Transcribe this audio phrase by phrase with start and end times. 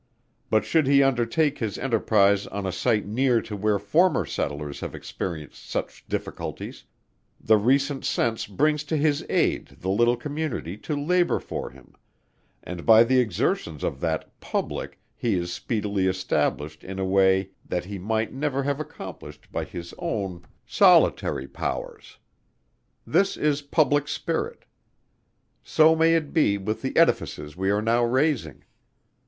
[0.49, 4.95] But should he undertake his enterprize on a site near to where former Settlers have
[4.95, 6.85] experienced such difficulties,
[7.39, 11.93] the recent sense brings to his aid the little community, to labour for him;
[12.63, 17.85] and by the exertions of that Public he is speedily established in a way, that
[17.85, 22.17] he might never have accomplished by his own solitary powers.
[23.05, 24.65] This is Public Spirit.
[25.63, 28.63] So may it be with the Edifices we are now raising!